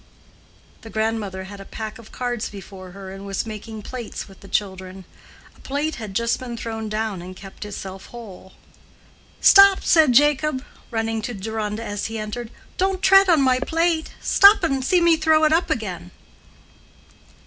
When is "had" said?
1.43-1.59, 5.97-6.15